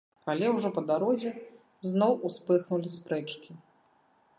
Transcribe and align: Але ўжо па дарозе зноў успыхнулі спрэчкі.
Але 0.33 0.47
ўжо 0.53 0.71
па 0.77 0.83
дарозе 0.87 1.35
зноў 1.91 2.19
успыхнулі 2.31 2.89
спрэчкі. 2.97 3.51